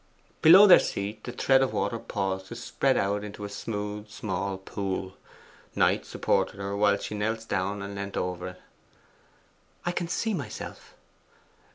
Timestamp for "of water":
1.61-1.99